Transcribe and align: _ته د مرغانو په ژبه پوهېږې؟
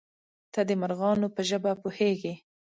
_ته 0.53 0.61
د 0.69 0.71
مرغانو 0.81 1.27
په 1.35 1.41
ژبه 1.49 1.71
پوهېږې؟ 1.81 2.33